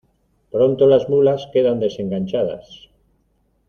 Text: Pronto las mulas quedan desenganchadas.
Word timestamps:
Pronto 0.49 0.87
las 0.87 1.07
mulas 1.09 1.47
quedan 1.53 1.79
desenganchadas. 1.79 2.89